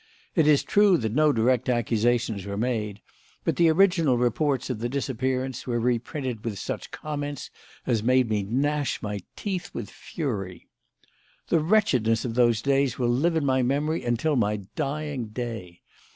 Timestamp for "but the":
3.43-3.69